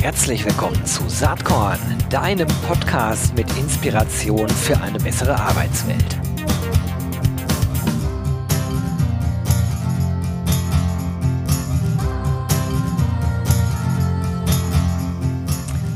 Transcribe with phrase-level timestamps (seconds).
[0.00, 6.18] Herzlich willkommen zu Saatkorn, deinem Podcast mit Inspiration für eine bessere Arbeitswelt.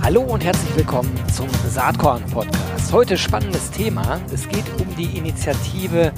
[0.03, 2.93] Hallo und herzlich willkommen zum Saatkorn Podcast.
[2.93, 4.21] Heute spannendes Thema.
[4.33, 6.13] Es geht um die Initiative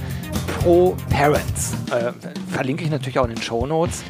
[0.60, 1.74] Pro Parents.
[1.90, 2.12] Äh,
[2.50, 4.02] verlinke ich natürlich auch in den Show Notes.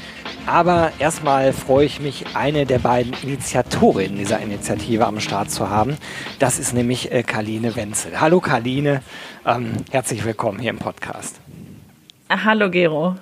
[0.46, 5.96] Aber erstmal freue ich mich, eine der beiden Initiatorinnen dieser Initiative am Start zu haben.
[6.38, 8.20] Das ist nämlich äh, Karline Wenzel.
[8.20, 9.02] Hallo Karline,
[9.44, 11.40] ähm, herzlich willkommen hier im Podcast.
[12.30, 13.16] Hallo Gero.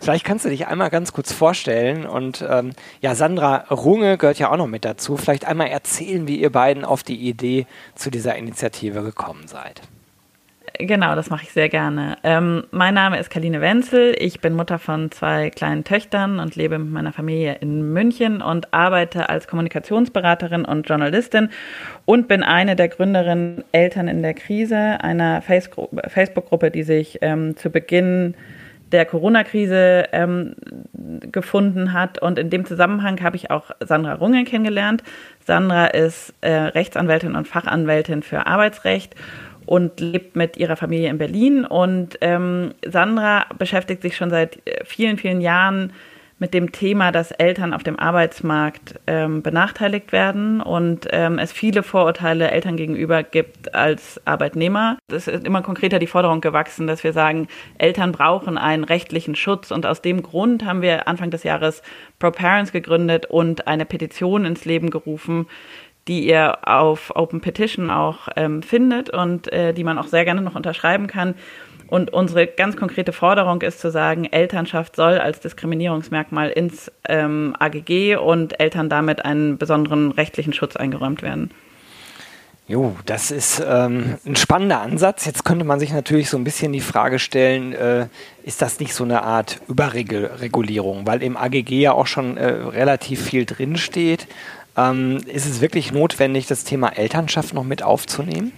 [0.00, 4.52] Vielleicht kannst du dich einmal ganz kurz vorstellen und ähm, ja, Sandra Runge gehört ja
[4.52, 5.16] auch noch mit dazu.
[5.16, 9.80] Vielleicht einmal erzählen, wie ihr beiden auf die Idee zu dieser Initiative gekommen seid.
[10.76, 12.16] Genau, das mache ich sehr gerne.
[12.24, 14.16] Ähm, mein Name ist Kaline Wenzel.
[14.18, 18.74] Ich bin Mutter von zwei kleinen Töchtern und lebe mit meiner Familie in München und
[18.74, 21.50] arbeite als Kommunikationsberaterin und Journalistin
[22.06, 27.70] und bin eine der Gründerinnen Eltern in der Krise, einer Facebook-Gruppe, die sich ähm, zu
[27.70, 28.34] Beginn
[28.90, 30.56] der Corona-Krise ähm,
[31.30, 32.20] gefunden hat.
[32.20, 35.04] Und in dem Zusammenhang habe ich auch Sandra Runge kennengelernt.
[35.46, 39.14] Sandra ist äh, Rechtsanwältin und Fachanwältin für Arbeitsrecht
[39.66, 41.64] und lebt mit ihrer Familie in Berlin.
[41.64, 45.92] Und ähm, Sandra beschäftigt sich schon seit äh, vielen, vielen Jahren
[46.38, 51.82] mit dem Thema, dass Eltern auf dem Arbeitsmarkt ähm, benachteiligt werden und ähm, es viele
[51.82, 54.98] Vorurteile Eltern gegenüber gibt als Arbeitnehmer.
[55.10, 57.46] Es ist immer konkreter die Forderung gewachsen, dass wir sagen,
[57.78, 61.82] Eltern brauchen einen rechtlichen Schutz und aus dem Grund haben wir Anfang des Jahres
[62.18, 65.46] Pro Parents gegründet und eine Petition ins Leben gerufen,
[66.08, 70.42] die ihr auf Open Petition auch ähm, findet und äh, die man auch sehr gerne
[70.42, 71.34] noch unterschreiben kann
[71.86, 78.16] und unsere ganz konkrete Forderung ist zu sagen, Elternschaft soll als Diskriminierungsmerkmal ins ähm, AGG
[78.16, 81.50] und Eltern damit einen besonderen rechtlichen Schutz eingeräumt werden.
[82.66, 85.26] Jo, das ist ähm, ein spannender Ansatz.
[85.26, 88.06] Jetzt könnte man sich natürlich so ein bisschen die Frage stellen, äh,
[88.42, 93.22] ist das nicht so eine Art Überregulierung, weil im AGG ja auch schon äh, relativ
[93.22, 94.26] viel drinsteht.
[94.76, 98.52] Ähm, ist es wirklich notwendig, das Thema Elternschaft noch mit aufzunehmen?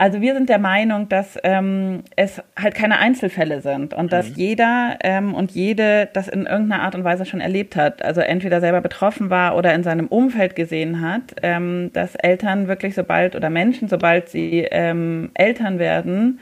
[0.00, 4.08] Also wir sind der Meinung, dass ähm, es halt keine Einzelfälle sind und mhm.
[4.08, 8.02] dass jeder ähm, und jede das in irgendeiner Art und Weise schon erlebt hat.
[8.02, 12.94] Also entweder selber betroffen war oder in seinem Umfeld gesehen hat, ähm, dass Eltern wirklich
[12.94, 16.40] sobald oder Menschen, sobald sie ähm, Eltern werden,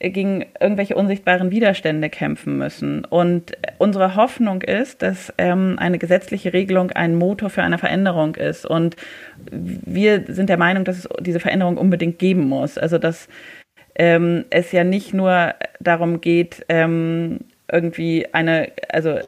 [0.00, 3.04] gegen irgendwelche unsichtbaren Widerstände kämpfen müssen.
[3.04, 8.66] Und unsere Hoffnung ist, dass ähm, eine gesetzliche Regelung ein Motor für eine Veränderung ist.
[8.66, 8.96] Und
[9.50, 12.76] wir sind der Meinung, dass es diese Veränderung unbedingt geben muss.
[12.76, 13.28] Also dass
[13.96, 17.40] ähm, es ja nicht nur darum geht, ähm,
[17.72, 19.18] irgendwie eine, also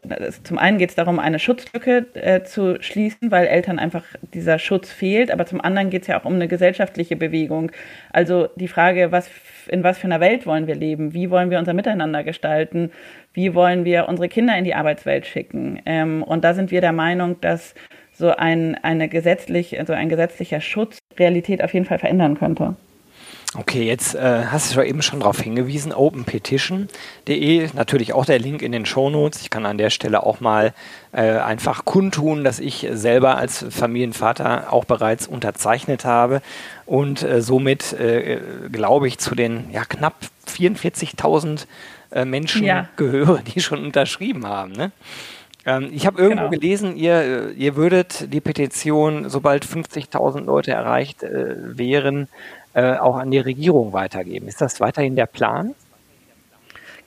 [0.43, 4.05] zum einen geht es darum, eine Schutzlücke äh, zu schließen, weil Eltern einfach
[4.35, 7.73] dieser Schutz fehlt, aber zum anderen geht es ja auch um eine gesellschaftliche Bewegung.
[8.13, 9.31] Also die Frage, was,
[9.69, 11.15] in was für einer Welt wollen wir leben?
[11.15, 12.93] Wie wollen wir unser Miteinander gestalten?
[13.33, 15.81] Wie wollen wir unsere Kinder in die Arbeitswelt schicken?
[15.87, 17.75] Ähm, und da sind wir der Meinung, dass
[18.13, 22.77] so ein, eine gesetzlich, also ein gesetzlicher Schutz Realität auf jeden Fall verändern könnte.
[23.59, 28.61] Okay, jetzt äh, hast du ja eben schon darauf hingewiesen, openpetition.de, natürlich auch der Link
[28.61, 29.41] in den Shownotes.
[29.41, 30.75] Ich kann an der Stelle auch mal
[31.13, 36.43] äh, einfach kundtun, dass ich selber als Familienvater auch bereits unterzeichnet habe
[36.85, 38.41] und äh, somit, äh,
[38.71, 40.17] glaube ich, zu den ja, knapp
[40.49, 41.67] 44.000
[42.13, 42.89] äh, Menschen ja.
[42.97, 44.73] gehöre, die schon unterschrieben haben.
[44.73, 44.93] Ne?
[45.65, 46.51] Ähm, ich habe irgendwo genau.
[46.51, 52.29] gelesen, ihr, ihr würdet die Petition, sobald 50.000 Leute erreicht äh, wären,
[52.77, 54.49] äh, auch an die Regierung weitergeben.
[54.49, 55.75] Ist das weiterhin der Plan?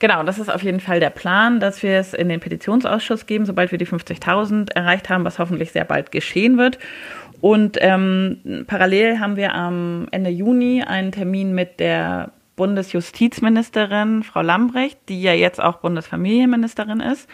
[0.00, 3.46] Genau, das ist auf jeden Fall der Plan, dass wir es in den Petitionsausschuss geben,
[3.46, 6.80] sobald wir die 50.000 erreicht haben, was hoffentlich sehr bald geschehen wird.
[7.40, 14.98] Und ähm, parallel haben wir am Ende Juni einen Termin mit der Bundesjustizministerin Frau Lambrecht,
[15.08, 17.28] die ja jetzt auch Bundesfamilienministerin ist,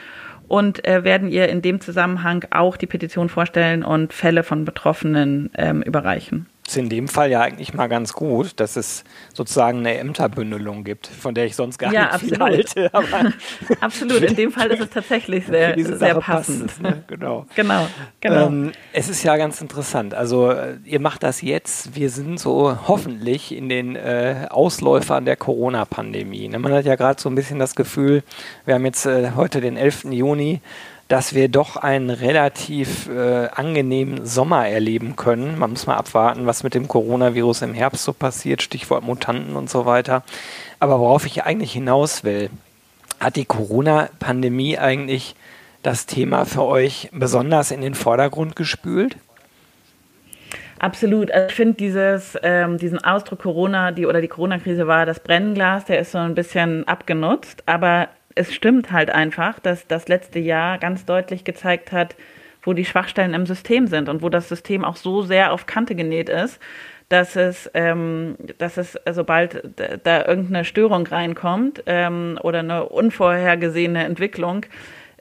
[0.46, 5.50] und äh, werden ihr in dem Zusammenhang auch die Petition vorstellen und Fälle von Betroffenen
[5.56, 9.98] ähm, überreichen ist in dem Fall ja eigentlich mal ganz gut, dass es sozusagen eine
[9.98, 12.90] Ämterbündelung gibt, von der ich sonst gar ja, nicht viel halte.
[13.80, 16.70] absolut, in dem Fall ist es tatsächlich sehr, sehr passend.
[16.72, 17.04] Es, ne?
[17.06, 17.46] Genau.
[17.54, 17.86] genau,
[18.20, 18.46] genau.
[18.46, 20.14] Ähm, es ist ja ganz interessant.
[20.14, 21.94] Also äh, ihr macht das jetzt.
[21.94, 26.48] Wir sind so hoffentlich in den äh, Ausläufern der Corona-Pandemie.
[26.48, 26.58] Ne?
[26.58, 28.24] Man hat ja gerade so ein bisschen das Gefühl,
[28.64, 30.06] wir haben jetzt äh, heute den 11.
[30.10, 30.60] Juni,
[31.08, 35.58] dass wir doch einen relativ äh, angenehmen Sommer erleben können.
[35.58, 39.70] Man muss mal abwarten, was mit dem Coronavirus im Herbst so passiert, Stichwort Mutanten und
[39.70, 40.24] so weiter.
[40.80, 42.50] Aber worauf ich eigentlich hinaus will,
[43.20, 45.36] hat die Corona-Pandemie eigentlich
[45.82, 49.16] das Thema für euch besonders in den Vordergrund gespült?
[50.78, 51.30] Absolut.
[51.30, 55.86] Also ich finde dieses, ähm, diesen Ausdruck Corona, die oder die Corona-Krise war das Brennglas,
[55.86, 60.78] der ist so ein bisschen abgenutzt, aber es stimmt halt einfach, dass das letzte Jahr
[60.78, 62.14] ganz deutlich gezeigt hat,
[62.62, 65.94] wo die Schwachstellen im System sind und wo das System auch so sehr auf Kante
[65.94, 66.60] genäht ist,
[67.08, 69.62] dass es, ähm, dass es sobald
[70.04, 74.66] da irgendeine Störung reinkommt ähm, oder eine unvorhergesehene Entwicklung,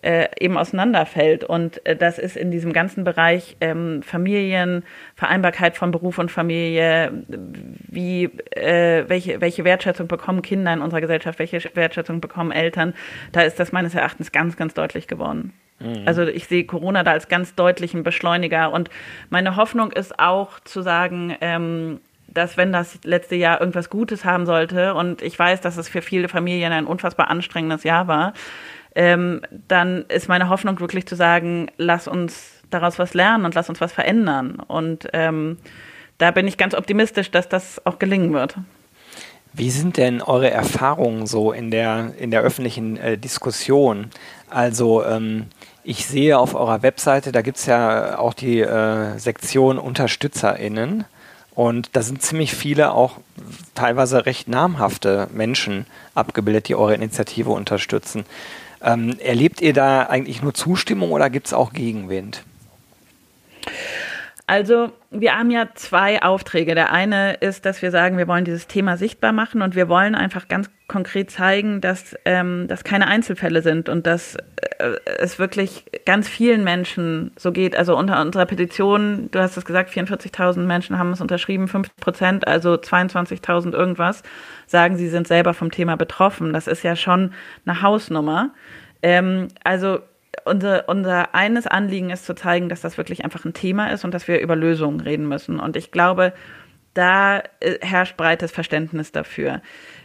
[0.05, 1.43] äh, eben auseinanderfällt.
[1.43, 4.83] Und äh, das ist in diesem ganzen Bereich ähm, Familien,
[5.15, 11.39] Vereinbarkeit von Beruf und Familie, wie, äh, welche, welche Wertschätzung bekommen Kinder in unserer Gesellschaft,
[11.39, 12.93] welche Wertschätzung bekommen Eltern,
[13.31, 15.53] da ist das meines Erachtens ganz, ganz deutlich geworden.
[15.79, 16.03] Mhm.
[16.05, 18.71] Also ich sehe Corona da als ganz deutlichen Beschleuniger.
[18.71, 18.91] Und
[19.31, 24.45] meine Hoffnung ist auch zu sagen, ähm, dass wenn das letzte Jahr irgendwas Gutes haben
[24.45, 28.33] sollte, und ich weiß, dass es für viele Familien ein unfassbar anstrengendes Jahr war,
[28.95, 33.69] ähm, dann ist meine Hoffnung wirklich zu sagen, lass uns daraus was lernen und lass
[33.69, 34.59] uns was verändern.
[34.67, 35.57] Und ähm,
[36.17, 38.55] da bin ich ganz optimistisch, dass das auch gelingen wird.
[39.53, 44.09] Wie sind denn eure Erfahrungen so in der, in der öffentlichen äh, Diskussion?
[44.49, 45.45] Also ähm,
[45.83, 51.05] ich sehe auf eurer Webseite, da gibt es ja auch die äh, Sektion UnterstützerInnen.
[51.53, 53.19] Und da sind ziemlich viele auch
[53.75, 58.25] teilweise recht namhafte Menschen abgebildet, die eure Initiative unterstützen.
[58.85, 62.43] Ähm, erlebt ihr da eigentlich nur Zustimmung oder gibt es auch Gegenwind?
[64.47, 66.75] Also wir haben ja zwei Aufträge.
[66.75, 70.13] Der eine ist, dass wir sagen, wir wollen dieses Thema sichtbar machen und wir wollen
[70.13, 75.85] einfach ganz konkret zeigen, dass ähm, das keine Einzelfälle sind und dass äh, es wirklich
[76.05, 77.75] ganz vielen Menschen so geht.
[77.75, 82.47] Also unter unserer Petition, du hast es gesagt, 44.000 Menschen haben es unterschrieben, 5 Prozent,
[82.47, 84.21] also 22.000 irgendwas,
[84.67, 86.53] sagen, sie sind selber vom Thema betroffen.
[86.53, 87.33] Das ist ja schon
[87.65, 88.51] eine Hausnummer.
[89.01, 89.99] Ähm, also
[90.43, 94.13] unser, unser eines Anliegen ist zu zeigen, dass das wirklich einfach ein Thema ist und
[94.13, 95.59] dass wir über Lösungen reden müssen.
[95.59, 96.33] Und ich glaube,
[96.95, 99.61] da äh, herrscht breites Verständnis dafür.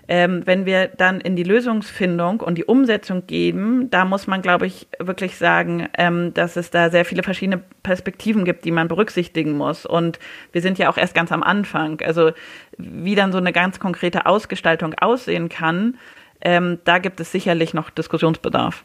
[0.09, 4.67] Ähm, wenn wir dann in die Lösungsfindung und die Umsetzung gehen, da muss man, glaube
[4.67, 9.53] ich, wirklich sagen, ähm, dass es da sehr viele verschiedene Perspektiven gibt, die man berücksichtigen
[9.53, 9.87] muss.
[9.87, 10.19] Und
[10.51, 12.01] wir sind ja auch erst ganz am Anfang.
[12.05, 12.33] Also
[12.77, 15.97] wie dann so eine ganz konkrete Ausgestaltung aussehen kann,
[16.41, 18.85] ähm, da gibt es sicherlich noch Diskussionsbedarf.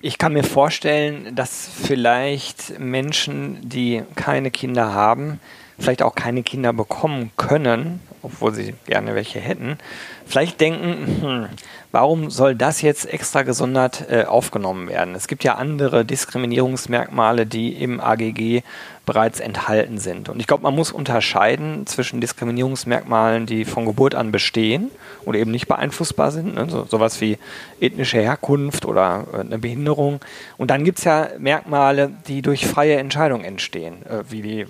[0.00, 5.40] Ich kann mir vorstellen, dass vielleicht Menschen, die keine Kinder haben,
[5.80, 9.78] vielleicht auch keine Kinder bekommen können, obwohl sie gerne welche hätten,
[10.26, 11.46] vielleicht denken, hm,
[11.90, 15.14] warum soll das jetzt extra gesondert äh, aufgenommen werden?
[15.14, 18.62] Es gibt ja andere Diskriminierungsmerkmale, die im AGG
[19.06, 20.28] bereits enthalten sind.
[20.28, 24.90] Und ich glaube, man muss unterscheiden zwischen Diskriminierungsmerkmalen, die von Geburt an bestehen
[25.24, 26.66] oder eben nicht beeinflussbar sind, ne?
[26.68, 27.38] so, sowas wie
[27.80, 30.20] ethnische Herkunft oder äh, eine Behinderung.
[30.58, 34.68] Und dann gibt es ja Merkmale, die durch freie Entscheidung entstehen, äh, wie die äh,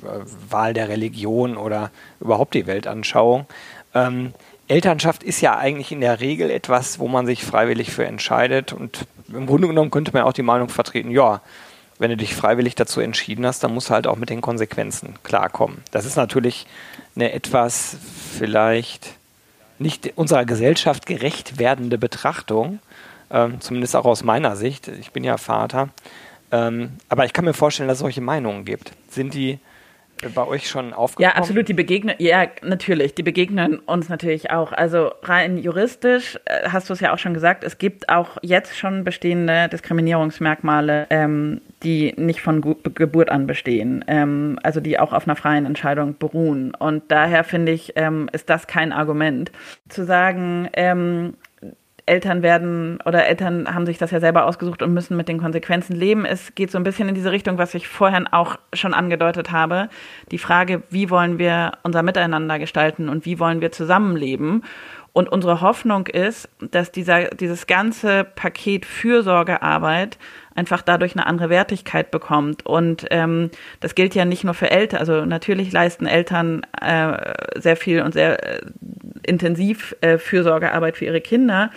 [0.48, 0.99] Wahl der Religion
[1.56, 3.46] oder überhaupt die Weltanschauung.
[3.94, 4.32] Ähm,
[4.68, 8.72] Elternschaft ist ja eigentlich in der Regel etwas, wo man sich freiwillig für entscheidet.
[8.72, 11.40] Und im Grunde genommen könnte man auch die Meinung vertreten, ja,
[11.98, 15.14] wenn du dich freiwillig dazu entschieden hast, dann musst du halt auch mit den Konsequenzen
[15.22, 15.82] klarkommen.
[15.90, 16.66] Das ist natürlich
[17.14, 17.96] eine etwas
[18.38, 19.14] vielleicht
[19.78, 22.78] nicht unserer Gesellschaft gerecht werdende Betrachtung,
[23.30, 24.88] ähm, zumindest auch aus meiner Sicht.
[24.88, 25.88] Ich bin ja Vater.
[26.52, 28.92] Ähm, aber ich kann mir vorstellen, dass es solche Meinungen gibt.
[29.10, 29.58] Sind die
[30.28, 31.30] bei euch schon aufgekommen?
[31.30, 31.68] Ja, absolut.
[31.68, 33.14] Die begegnen, ja, natürlich.
[33.14, 34.72] Die begegnen uns natürlich auch.
[34.72, 38.76] Also rein juristisch äh, hast du es ja auch schon gesagt, es gibt auch jetzt
[38.76, 45.12] schon bestehende Diskriminierungsmerkmale, ähm, die nicht von Ge Geburt an bestehen, ähm, also die auch
[45.12, 46.74] auf einer freien Entscheidung beruhen.
[46.74, 49.50] Und daher finde ich, ähm, ist das kein Argument.
[49.88, 51.34] Zu sagen, ähm,
[52.10, 55.94] Eltern werden oder Eltern haben sich das ja selber ausgesucht und müssen mit den Konsequenzen
[55.94, 56.24] leben.
[56.24, 59.88] Es geht so ein bisschen in diese Richtung, was ich vorhin auch schon angedeutet habe.
[60.32, 64.64] Die Frage, wie wollen wir unser Miteinander gestalten und wie wollen wir zusammenleben?
[65.12, 70.18] Und unsere Hoffnung ist, dass dieser, dieses ganze Paket Fürsorgearbeit
[70.54, 72.66] einfach dadurch eine andere Wertigkeit bekommt.
[72.66, 75.00] Und ähm, das gilt ja nicht nur für Eltern.
[75.00, 78.60] Also natürlich leisten Eltern äh, sehr viel und sehr äh,
[79.22, 81.70] intensiv äh, Fürsorgearbeit für ihre Kinder.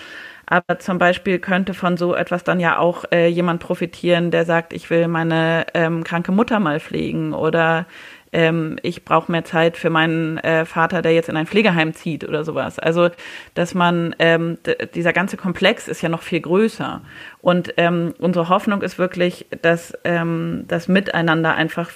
[0.45, 4.73] Aber zum Beispiel könnte von so etwas dann ja auch äh, jemand profitieren, der sagt,
[4.73, 7.85] ich will meine ähm, kranke Mutter mal pflegen oder
[8.33, 12.27] ähm, ich brauche mehr Zeit für meinen äh, Vater, der jetzt in ein Pflegeheim zieht
[12.27, 12.79] oder sowas.
[12.79, 13.09] Also,
[13.53, 14.57] dass man, ähm,
[14.93, 17.01] dieser ganze Komplex ist ja noch viel größer.
[17.41, 21.89] Und ähm, unsere Hoffnung ist wirklich, dass ähm, das Miteinander einfach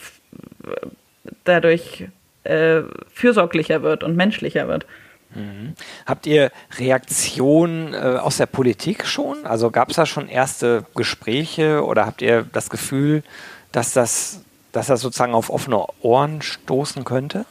[1.44, 2.08] dadurch
[2.44, 2.82] äh,
[3.13, 4.86] fürsorglicher wird und menschlicher wird.
[5.36, 5.74] Mhm.
[6.06, 9.46] Habt ihr Reaktionen äh, aus der Politik schon?
[9.46, 13.24] Also gab es da schon erste Gespräche oder habt ihr das Gefühl,
[13.72, 14.41] dass das,
[14.77, 17.48] dass das sozusagen auf offene Ohren stoßen könnte?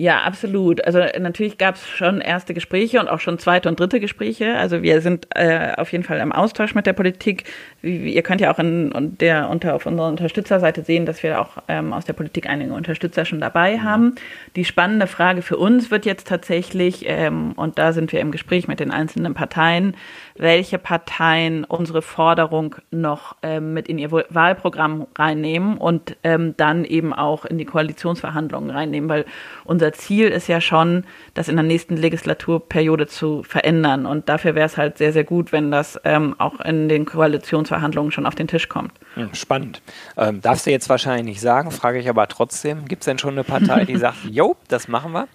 [0.00, 0.82] Ja, absolut.
[0.86, 4.56] Also natürlich gab es schon erste Gespräche und auch schon zweite und dritte Gespräche.
[4.56, 7.44] Also wir sind äh, auf jeden Fall im Austausch mit der Politik.
[7.82, 11.58] Wie, ihr könnt ja auch in, der, unter, auf unserer Unterstützerseite sehen, dass wir auch
[11.68, 13.82] ähm, aus der Politik einige Unterstützer schon dabei mhm.
[13.82, 14.14] haben.
[14.56, 18.68] Die spannende Frage für uns wird jetzt tatsächlich, ähm, und da sind wir im Gespräch
[18.68, 19.94] mit den einzelnen Parteien,
[20.34, 27.12] welche Parteien unsere Forderung noch ähm, mit in ihr Wahlprogramm reinnehmen und ähm, dann eben
[27.12, 29.26] auch in die Koalitionsverhandlungen reinnehmen, weil
[29.64, 31.04] unser Ziel ist ja schon,
[31.34, 34.06] das in der nächsten Legislaturperiode zu verändern.
[34.06, 38.12] Und dafür wäre es halt sehr, sehr gut, wenn das ähm, auch in den Koalitionsverhandlungen
[38.12, 38.92] schon auf den Tisch kommt.
[39.14, 39.82] Hm, spannend.
[40.16, 42.86] Ähm, darfst du jetzt wahrscheinlich nicht sagen, frage ich aber trotzdem.
[42.86, 45.28] Gibt es denn schon eine Partei, die sagt, jo, das machen wir?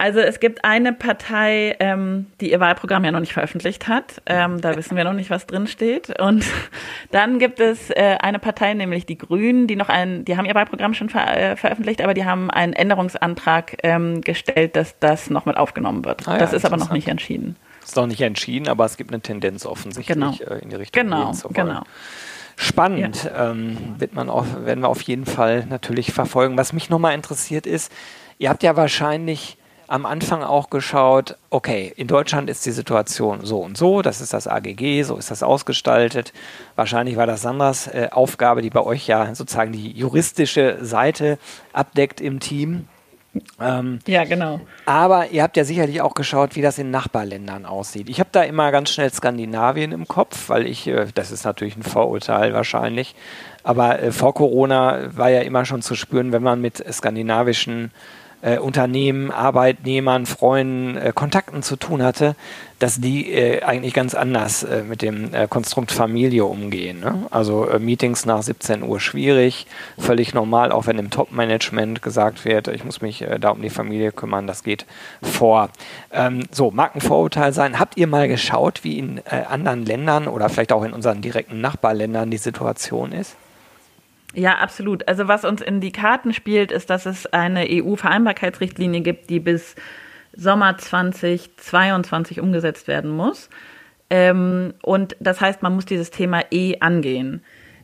[0.00, 4.22] Also es gibt eine Partei, ähm, die ihr Wahlprogramm ja noch nicht veröffentlicht hat.
[4.24, 6.18] Ähm, da wissen wir noch nicht, was drin steht.
[6.18, 6.46] Und
[7.10, 10.54] dann gibt es äh, eine Partei, nämlich die Grünen, die noch ein, die haben ihr
[10.54, 15.44] Wahlprogramm schon ver äh, veröffentlicht, aber die haben einen Änderungsantrag ähm, gestellt, dass das noch
[15.44, 16.26] mit aufgenommen wird.
[16.26, 17.56] Ah, ja, das ist aber noch nicht entschieden.
[17.84, 20.32] Ist noch nicht entschieden, aber es gibt eine Tendenz offensichtlich genau.
[20.32, 21.02] äh, in die Richtung.
[21.02, 21.82] Genau, genau.
[22.56, 23.50] Spannend ja.
[23.50, 26.56] ähm, wird man auch, werden wir auf jeden Fall natürlich verfolgen.
[26.56, 27.92] Was mich nochmal interessiert ist,
[28.38, 29.58] ihr habt ja wahrscheinlich
[29.90, 34.32] am Anfang auch geschaut, okay, in Deutschland ist die Situation so und so, das ist
[34.32, 36.32] das AGG, so ist das ausgestaltet.
[36.76, 41.40] Wahrscheinlich war das Sandras äh, Aufgabe, die bei euch ja sozusagen die juristische Seite
[41.72, 42.86] abdeckt im Team.
[43.60, 44.60] Ähm, ja, genau.
[44.86, 48.08] Aber ihr habt ja sicherlich auch geschaut, wie das in Nachbarländern aussieht.
[48.08, 51.76] Ich habe da immer ganz schnell Skandinavien im Kopf, weil ich, äh, das ist natürlich
[51.76, 53.16] ein Vorurteil wahrscheinlich,
[53.64, 57.90] aber äh, vor Corona war ja immer schon zu spüren, wenn man mit skandinavischen
[58.42, 62.34] äh, Unternehmen, Arbeitnehmern, Freunden, äh, Kontakten zu tun hatte,
[62.78, 67.00] dass die äh, eigentlich ganz anders äh, mit dem äh, Konstrukt Familie umgehen.
[67.00, 67.26] Ne?
[67.30, 69.66] Also äh, Meetings nach 17 Uhr schwierig,
[69.98, 74.12] völlig normal, auch wenn im Top-Management gesagt wird, ich muss mich da um die Familie
[74.12, 74.86] kümmern, das geht
[75.22, 75.68] vor.
[76.12, 77.78] Ähm, so, mag ein Vorurteil sein.
[77.78, 82.30] Habt ihr mal geschaut, wie in anderen Ländern oder vielleicht auch in unseren direkten Nachbarländern
[82.30, 83.36] die Situation ist?
[84.34, 85.08] Ja, absolut.
[85.08, 89.74] Also was uns in die Karten spielt, ist, dass es eine EU-Vereinbarkeitsrichtlinie gibt, die bis
[90.36, 93.50] Sommer 2022 umgesetzt werden muss.
[94.08, 97.42] Ähm, und das heißt, man muss dieses Thema eh angehen.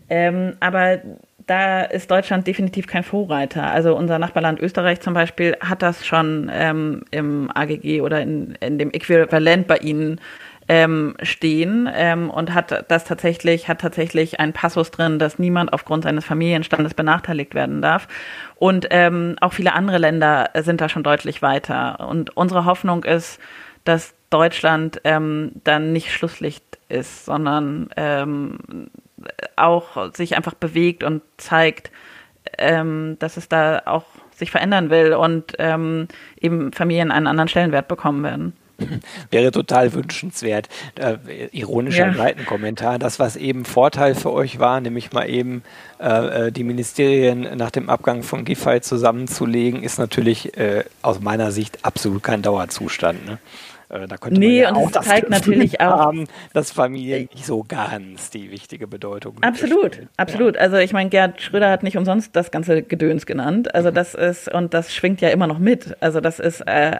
[0.08, 1.00] Ähm, aber
[1.46, 3.70] da ist Deutschland definitiv kein Vorreiter.
[3.70, 8.78] Also unser Nachbarland Österreich zum Beispiel hat das schon ähm, im AGG oder in, in
[8.78, 10.20] dem Äquivalent bei ihnen
[10.68, 16.04] ähm, stehen ähm, und hat das tatsächlich, hat tatsächlich einen Passus drin, dass niemand aufgrund
[16.04, 18.08] seines Familienstandes benachteiligt werden darf.
[18.56, 22.08] Und ähm, auch viele andere Länder sind da schon deutlich weiter.
[22.08, 23.38] Und unsere Hoffnung ist,
[23.84, 28.58] dass Deutschland ähm, dann nicht Schlusslicht ist, sondern ähm,
[29.56, 31.90] auch sich einfach bewegt und zeigt,
[32.58, 34.04] ähm, dass es da auch
[34.34, 36.08] sich verändern will und ähm,
[36.40, 38.52] eben Familien einen anderen Stellenwert bekommen werden.
[39.30, 40.68] Wäre total wünschenswert.
[40.96, 41.16] Äh,
[41.52, 42.14] ironischer ja.
[42.14, 42.98] Seitenkommentar.
[42.98, 45.62] Das, was eben Vorteil für euch war, nämlich mal eben
[46.00, 51.52] äh, äh die Ministerien nach dem Abgang von Giffey zusammenzulegen, ist natürlich äh, aus meiner
[51.52, 53.26] Sicht absolut kein Dauerzustand.
[53.26, 53.38] Ne?
[53.88, 57.46] Äh, da könnte nee, man ja auch das zeigt natürlich auch, haben, dass Familie nicht
[57.46, 60.56] so ganz die wichtige Bedeutung Absolut, absolut.
[60.56, 60.62] Ja.
[60.62, 63.74] Also ich meine, Gerd Schröder hat nicht umsonst das ganze Gedöns genannt.
[63.74, 65.96] Also das ist, und das schwingt ja immer noch mit.
[66.00, 66.98] Also das ist, äh,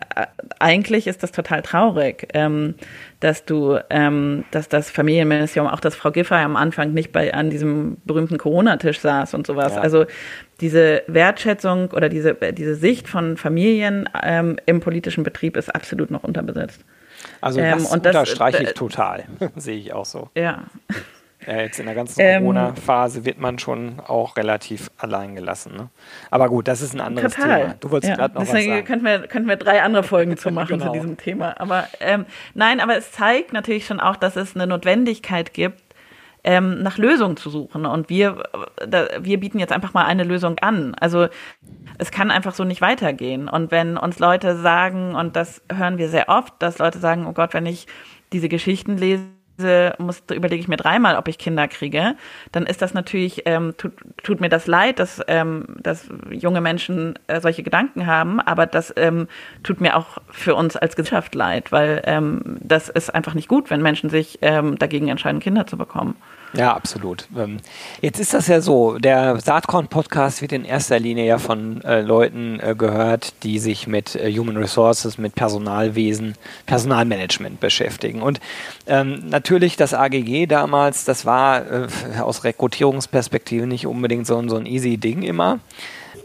[0.58, 2.74] eigentlich ist das total traurig, ähm,
[3.20, 7.50] dass du, ähm, dass das Familienministerium, auch dass Frau Giffey am Anfang nicht bei an
[7.50, 9.74] diesem berühmten Corona-Tisch saß und sowas.
[9.74, 9.80] Ja.
[9.80, 10.04] Also
[10.60, 16.24] diese Wertschätzung oder diese, diese Sicht von Familien ähm, im politischen Betrieb ist absolut noch
[16.24, 16.80] unterbesetzt.
[17.40, 19.24] Also das, ähm, und das unterstreiche ich total,
[19.56, 20.30] sehe ich auch so.
[20.34, 20.64] Ja.
[21.46, 25.76] Ja, jetzt in der ganzen ähm, Corona-Phase wird man schon auch relativ allein gelassen.
[25.76, 25.88] Ne?
[26.30, 27.60] Aber gut, das ist ein anderes total.
[27.60, 27.74] Thema.
[27.78, 28.86] Du wolltest ja, gerade noch deswegen was sagen.
[28.86, 30.86] Könnten wir, könnten wir drei andere Folgen zu machen genau.
[30.86, 31.54] zu diesem Thema.
[31.60, 35.80] Aber ähm, nein, aber es zeigt natürlich schon auch, dass es eine Notwendigkeit gibt,
[36.46, 37.84] ähm, nach Lösungen zu suchen.
[37.84, 38.44] Und wir,
[38.86, 40.94] da, wir bieten jetzt einfach mal eine Lösung an.
[40.94, 41.26] Also
[41.98, 43.48] es kann einfach so nicht weitergehen.
[43.48, 47.32] Und wenn uns Leute sagen, und das hören wir sehr oft, dass Leute sagen, oh
[47.32, 47.86] Gott, wenn ich
[48.32, 49.24] diese Geschichten lese,
[49.98, 52.16] muss, überlege ich mir dreimal, ob ich Kinder kriege,
[52.52, 57.18] dann ist das natürlich, ähm, tut, tut mir das leid, dass, ähm, dass junge Menschen
[57.26, 59.28] äh, solche Gedanken haben, aber das ähm,
[59.62, 63.70] tut mir auch für uns als Gesellschaft leid, weil ähm, das ist einfach nicht gut,
[63.70, 66.16] wenn Menschen sich ähm, dagegen entscheiden, Kinder zu bekommen.
[66.52, 67.26] Ja, absolut.
[67.36, 67.58] Ähm,
[68.00, 72.60] jetzt ist das ja so, der Saatkorn-Podcast wird in erster Linie ja von äh, Leuten
[72.60, 76.34] äh, gehört, die sich mit äh, Human Resources, mit Personalwesen,
[76.64, 78.22] Personalmanagement beschäftigen.
[78.22, 78.40] Und
[78.86, 81.86] ähm, natürlich das AGG damals, das war äh,
[82.20, 85.58] aus Rekrutierungsperspektive nicht unbedingt so, so ein easy Ding immer.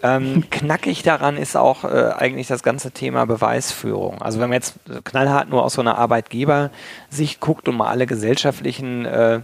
[0.04, 4.22] Ähm, knackig daran ist auch äh, eigentlich das ganze Thema Beweisführung.
[4.22, 9.06] Also wenn man jetzt knallhart nur aus so einer Arbeitgebersicht guckt und mal alle gesellschaftlichen
[9.06, 9.42] äh,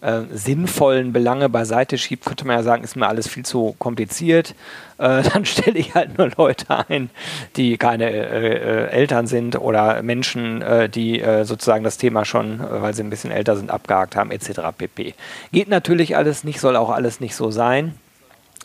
[0.00, 4.54] äh, sinnvollen Belange beiseite schiebt, könnte man ja sagen, ist mir alles viel zu kompliziert.
[4.98, 7.10] Äh, dann stelle ich halt nur Leute ein,
[7.56, 12.94] die keine äh, äh Eltern sind oder Menschen, äh, die sozusagen das Thema schon, weil
[12.94, 14.60] sie ein bisschen älter sind, abgehakt haben, etc.
[14.76, 15.14] pp.
[15.52, 17.94] Geht natürlich alles nicht, soll auch alles nicht so sein.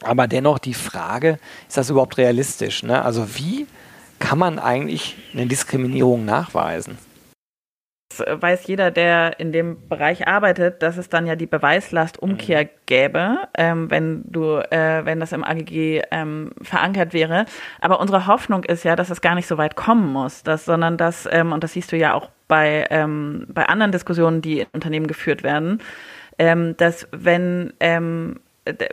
[0.02, 2.84] Aber dennoch die Frage, ist das überhaupt realistisch?
[2.84, 3.04] Ne?
[3.04, 3.68] Also wie
[4.20, 6.98] kann man eigentlich eine Diskriminierung nachweisen?
[8.20, 12.70] Weiß jeder, der in dem Bereich arbeitet, dass es dann ja die Beweislastumkehr mhm.
[12.86, 17.46] gäbe, ähm, wenn du, äh, wenn das im AGG ähm, verankert wäre.
[17.82, 20.98] Aber unsere Hoffnung ist ja, dass es gar nicht so weit kommen muss, dass, sondern
[20.98, 24.68] dass, ähm, und das siehst du ja auch bei, ähm, bei anderen Diskussionen, die in
[24.74, 25.82] Unternehmen geführt werden,
[26.38, 28.40] ähm, dass wenn ähm,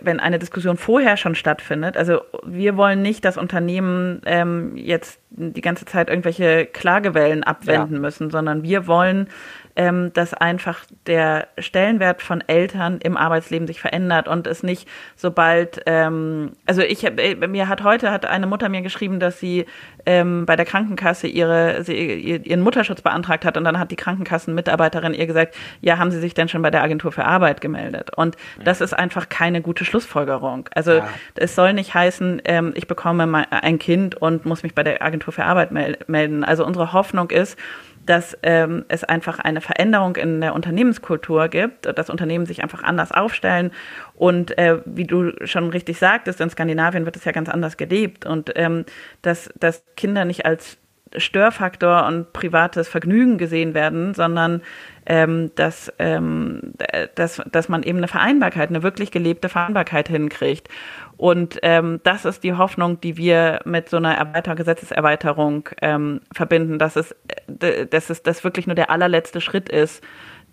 [0.00, 5.60] wenn eine Diskussion vorher schon stattfindet, also wir wollen nicht, dass Unternehmen ähm, jetzt die
[5.60, 8.00] ganze Zeit irgendwelche Klagewellen abwenden ja.
[8.00, 9.28] müssen, sondern wir wollen
[9.76, 15.82] ähm, dass einfach der Stellenwert von Eltern im Arbeitsleben sich verändert und es nicht sobald,
[15.86, 19.66] ähm, also ich äh, mir hat heute hat eine Mutter mir geschrieben, dass sie
[20.06, 25.14] ähm, bei der Krankenkasse ihre sie, ihren Mutterschutz beantragt hat und dann hat die Krankenkassenmitarbeiterin
[25.14, 28.10] ihr gesagt, ja, haben Sie sich denn schon bei der Agentur für Arbeit gemeldet?
[28.16, 30.68] Und das ist einfach keine gute Schlussfolgerung.
[30.74, 31.08] Also ja.
[31.34, 35.32] es soll nicht heißen, ähm, ich bekomme ein Kind und muss mich bei der Agentur
[35.32, 36.44] für Arbeit melden.
[36.44, 37.58] Also unsere Hoffnung ist,
[38.06, 43.12] dass ähm, es einfach eine Veränderung in der Unternehmenskultur gibt, dass Unternehmen sich einfach anders
[43.12, 43.72] aufstellen.
[44.14, 48.26] Und äh, wie du schon richtig sagtest, in Skandinavien wird es ja ganz anders gelebt
[48.26, 48.84] und ähm,
[49.22, 50.78] dass, dass Kinder nicht als
[51.16, 54.62] Störfaktor und privates Vergnügen gesehen werden, sondern
[55.06, 56.74] ähm, dass, ähm,
[57.14, 60.68] dass, dass man eben eine Vereinbarkeit, eine wirklich gelebte Vereinbarkeit hinkriegt.
[61.16, 66.78] Und ähm, das ist die Hoffnung, die wir mit so einer Erweiter Gesetzeserweiterung ähm, verbinden,
[66.78, 67.14] dass es,
[67.46, 70.02] dass es das wirklich nur der allerletzte Schritt ist,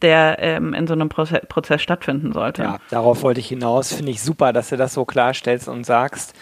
[0.02, 2.64] der ähm, in so einem Proze Prozess stattfinden sollte.
[2.64, 3.94] Ja, darauf wollte ich hinaus.
[3.94, 6.34] Finde ich super, dass du das so klarstellst und sagst.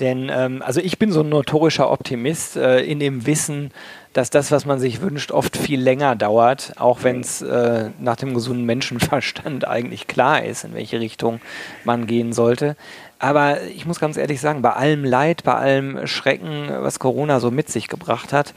[0.00, 3.70] Denn ähm, also ich bin so ein notorischer Optimist äh, in dem Wissen,
[4.12, 8.16] dass das, was man sich wünscht, oft viel länger dauert, auch wenn es äh, nach
[8.16, 11.40] dem gesunden Menschenverstand eigentlich klar ist, in welche Richtung
[11.84, 12.76] man gehen sollte.
[13.18, 17.50] Aber ich muss ganz ehrlich sagen, bei allem Leid, bei allem Schrecken, was Corona so
[17.50, 18.54] mit sich gebracht hat,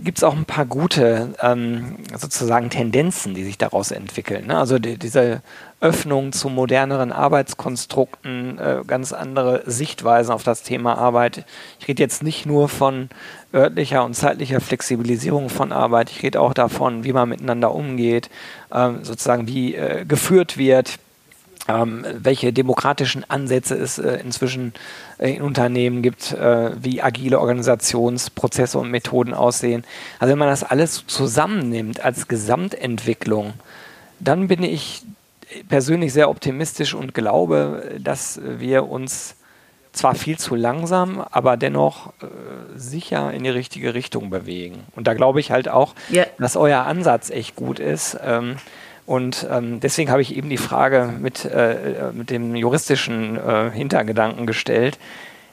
[0.00, 4.48] gibt es auch ein paar gute ähm, sozusagen Tendenzen, die sich daraus entwickeln.
[4.48, 4.58] Ne?
[4.58, 5.42] Also die, diese
[5.80, 11.44] Öffnung zu moderneren Arbeitskonstrukten, äh, ganz andere Sichtweisen auf das Thema Arbeit.
[11.80, 13.08] Ich rede jetzt nicht nur von
[13.54, 18.28] örtlicher und zeitlicher Flexibilisierung von Arbeit, ich rede auch davon, wie man miteinander umgeht,
[18.70, 20.98] äh, sozusagen wie äh, geführt wird,
[21.68, 24.74] ähm, welche demokratischen Ansätze es äh, inzwischen
[25.18, 29.84] äh, in Unternehmen gibt, äh, wie agile Organisationsprozesse und Methoden aussehen.
[30.18, 33.54] Also wenn man das alles zusammennimmt als Gesamtentwicklung,
[34.20, 35.02] dann bin ich
[35.68, 39.36] persönlich sehr optimistisch und glaube, dass wir uns
[39.92, 42.26] zwar viel zu langsam, aber dennoch äh,
[42.74, 44.80] sicher in die richtige Richtung bewegen.
[44.96, 46.26] Und da glaube ich halt auch, yeah.
[46.38, 48.18] dass euer Ansatz echt gut ist.
[48.22, 48.56] Ähm,
[49.06, 54.46] und ähm, deswegen habe ich eben die Frage mit, äh, mit dem juristischen äh, Hintergedanken
[54.46, 54.98] gestellt.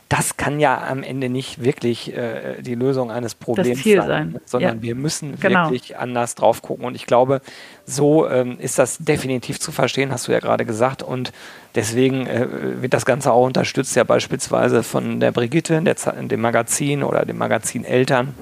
[0.08, 4.78] Das kann ja am Ende nicht wirklich äh, die Lösung eines Problems sein, sein, sondern
[4.78, 4.82] ja.
[4.82, 5.66] wir müssen genau.
[5.66, 6.86] wirklich anders drauf gucken.
[6.86, 7.42] Und ich glaube,
[7.86, 11.02] so ähm, ist das definitiv zu verstehen, hast du ja gerade gesagt.
[11.02, 11.32] Und
[11.76, 17.04] deswegen äh, wird das Ganze auch unterstützt, ja beispielsweise von der Brigitte, der, dem Magazin
[17.04, 18.34] oder dem Magazin Eltern.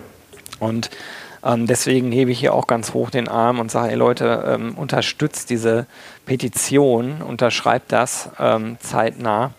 [0.60, 0.90] Und
[1.44, 4.76] ähm, deswegen hebe ich hier auch ganz hoch den Arm und sage, ey Leute, ähm,
[4.76, 5.86] unterstützt diese
[6.26, 9.52] Petition, unterschreibt das ähm, zeitnah,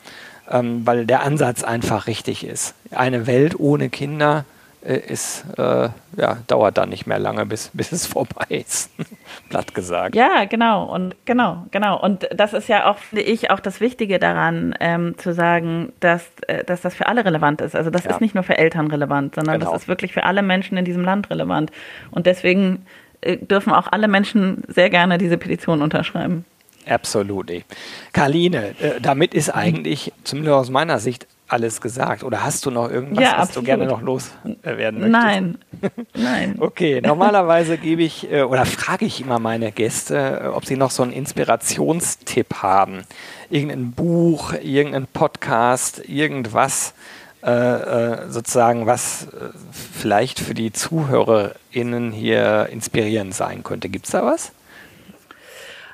[0.50, 2.74] ähm, weil der Ansatz einfach richtig ist.
[2.90, 4.44] Eine Welt ohne Kinder
[4.82, 8.90] ist, äh, ja, dauert dann nicht mehr lange, bis, bis es vorbei ist.
[9.48, 10.14] Platt gesagt.
[10.14, 10.84] Ja, genau.
[10.84, 12.00] Und genau, genau.
[12.00, 16.26] Und das ist ja auch, finde ich, auch das Wichtige daran, ähm, zu sagen, dass,
[16.46, 17.76] äh, dass das für alle relevant ist.
[17.76, 18.10] Also das ja.
[18.10, 19.72] ist nicht nur für Eltern relevant, sondern genau.
[19.72, 21.70] das ist wirklich für alle Menschen in diesem Land relevant.
[22.10, 22.86] Und deswegen
[23.20, 26.44] äh, dürfen auch alle Menschen sehr gerne diese Petition unterschreiben.
[26.88, 27.64] Absolutely.
[28.12, 32.22] Karline, äh, damit ist eigentlich, zumindest aus meiner Sicht, alles gesagt.
[32.24, 33.56] Oder hast du noch irgendwas, Ja, was absolut.
[33.56, 35.10] du gerne noch loswerden möchtest?
[35.10, 35.58] Nein,
[36.14, 36.56] nein.
[36.58, 40.90] Okay, normalerweise gebe ich äh, oder frage ich immer meine Gäste, äh, ob sie noch
[40.90, 43.02] so einen Inspirationstipp haben.
[43.50, 46.94] Irgendein Buch, irgendein Podcast, irgendwas
[47.42, 53.88] äh, äh, sozusagen, was äh, vielleicht für die ZuhörerInnen hier inspirierend sein könnte.
[53.88, 54.52] Gibt es da was?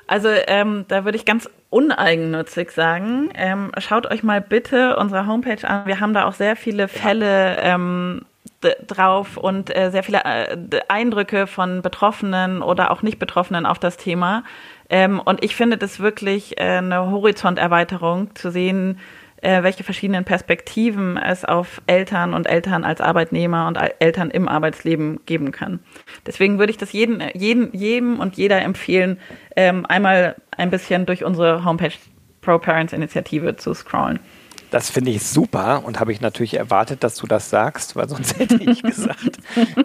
[0.07, 5.67] Also ähm, da würde ich ganz uneigennützig sagen, ähm, schaut euch mal bitte unsere Homepage
[5.67, 5.85] an.
[5.85, 8.21] Wir haben da auch sehr viele Fälle ähm,
[8.87, 14.43] drauf und äh, sehr viele äh, Eindrücke von Betroffenen oder auch Nicht-Betroffenen auf das Thema.
[14.89, 18.99] Ähm, und ich finde das wirklich äh, eine Horizonterweiterung zu sehen,
[19.47, 25.21] äh, welche verschiedenen Perspektiven es auf Eltern und Eltern als Arbeitnehmer und Eltern im Arbeitsleben
[25.25, 25.79] geben kann.
[26.25, 29.17] Deswegen würde ich das jeden, jeden, jedem und jeder empfehlen,
[29.55, 31.93] ähm, einmal ein bisschen durch unsere Homepage
[32.41, 34.19] Pro Parents Initiative zu scrollen.
[34.69, 38.37] Das finde ich super und habe ich natürlich erwartet, dass du das sagst, weil sonst
[38.39, 39.37] hätte ich gesagt,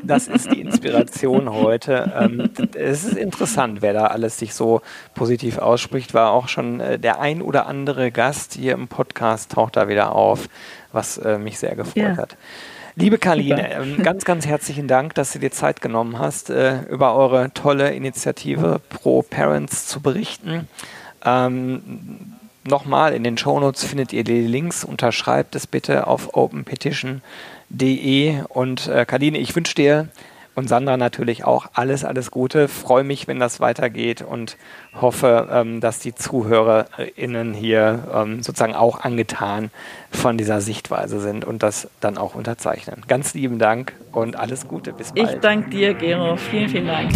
[0.02, 2.12] das ist die Inspiration heute.
[2.16, 4.80] Ähm, es ist interessant, wer da alles sich so
[5.14, 6.14] positiv ausspricht.
[6.14, 10.12] War auch schon äh, der ein oder andere Gast hier im Podcast taucht da wieder
[10.16, 10.48] auf,
[10.90, 12.16] was äh, mich sehr gefreut Ja.
[12.16, 12.36] hat.
[12.94, 17.14] Liebe Karline, ähm, ganz, ganz herzlichen Dank, dass du dir Zeit genommen hast, äh, über
[17.14, 20.68] eure tolle Initiative Pro Parents zu berichten.
[21.24, 24.84] Ähm, Nochmal, in den Shownotes findet ihr die Links.
[24.84, 28.42] Unterschreibt es bitte auf openpetition.de.
[28.48, 30.08] Und äh, Kadine, ich wünsche dir
[30.54, 32.68] und Sandra natürlich auch alles, alles Gute.
[32.68, 34.56] Freue mich, wenn das weitergeht und
[35.00, 39.70] hoffe, ähm, dass die ZuhörerInnen hier ähm, sozusagen auch angetan
[40.10, 43.02] von dieser Sichtweise sind und das dann auch unterzeichnen.
[43.08, 44.92] Ganz lieben Dank und alles Gute.
[44.92, 45.34] Bis bald.
[45.34, 46.36] Ich danke dir, Gero.
[46.36, 47.12] Vielen, vielen Dank.